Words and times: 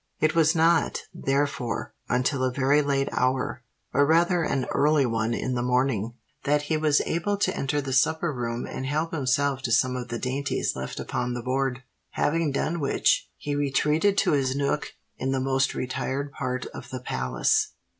It 0.19 0.33
was 0.33 0.55
not, 0.55 1.03
therefore, 1.13 1.93
until 2.09 2.43
a 2.43 2.51
very 2.51 2.81
late 2.81 3.07
hour,—or 3.11 4.03
rather 4.03 4.41
an 4.41 4.65
early 4.73 5.05
one 5.05 5.35
in 5.35 5.53
the 5.53 5.61
morning,—that 5.61 6.63
he 6.63 6.75
was 6.75 7.01
able 7.01 7.37
to 7.37 7.55
enter 7.55 7.81
the 7.81 7.93
supper 7.93 8.33
room 8.33 8.65
and 8.65 8.87
help 8.87 9.13
himself 9.13 9.61
to 9.61 9.71
some 9.71 9.95
of 9.95 10.07
the 10.07 10.17
dainties 10.17 10.75
left 10.75 10.99
upon 10.99 11.35
the 11.35 11.43
board; 11.43 11.83
having 12.13 12.51
done 12.51 12.79
which, 12.79 13.29
he 13.37 13.53
retreated 13.53 14.17
to 14.17 14.31
his 14.31 14.55
nook 14.55 14.93
in 15.19 15.33
the 15.33 15.39
most 15.39 15.75
retired 15.75 16.31
part 16.31 16.65
of 16.73 16.89
the 16.89 17.01
palace. 17.01 17.73